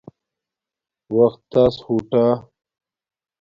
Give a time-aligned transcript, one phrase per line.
[1.17, 2.25] وقت تس ہوٹا